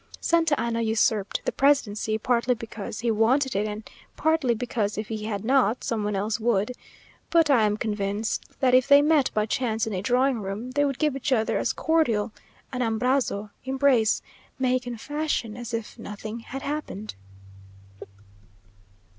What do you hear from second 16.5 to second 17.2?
happened.